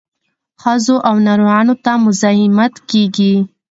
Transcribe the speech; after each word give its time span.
ښځو 0.61 0.95
او 1.09 1.15
ناروغانو 1.27 1.75
ته 1.83 1.91
مزاحمت 2.05 2.73
کیږي. 2.89 3.33